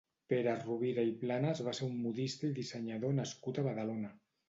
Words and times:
Pere 0.31 0.55
Rovira 0.63 1.03
i 1.09 1.13
Planas 1.25 1.63
va 1.69 1.75
ser 1.81 1.91
un 1.91 2.01
modista 2.07 2.51
i 2.53 2.59
dissenyador 2.59 3.19
nascut 3.23 3.65
a 3.65 3.71
Badalona. 3.73 4.17